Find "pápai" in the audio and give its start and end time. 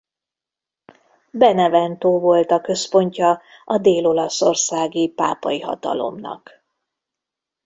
5.09-5.59